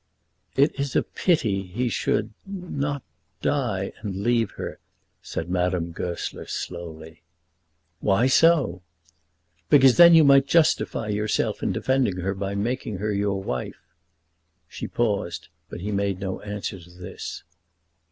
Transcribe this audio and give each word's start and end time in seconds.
"It 0.55 0.79
is 0.79 0.95
a 0.95 1.03
pity 1.03 1.61
he 1.61 1.87
should 1.87 2.33
not 2.43 3.03
die, 3.43 3.93
and 4.01 4.23
leave 4.23 4.49
her," 4.53 4.79
said 5.21 5.47
Madame 5.47 5.91
Goesler 5.91 6.47
slowly. 6.47 7.21
"Why 7.99 8.25
so?" 8.25 8.81
"Because 9.69 9.97
then 9.97 10.15
you 10.15 10.23
might 10.23 10.47
justify 10.47 11.09
yourself 11.09 11.61
in 11.61 11.71
defending 11.71 12.17
her 12.21 12.33
by 12.33 12.55
making 12.55 12.97
her 12.97 13.13
your 13.13 13.43
wife." 13.43 13.93
She 14.67 14.87
paused, 14.87 15.49
but 15.69 15.81
he 15.81 15.91
made 15.91 16.19
no 16.19 16.41
answer 16.41 16.79
to 16.79 16.89
this. 16.89 17.43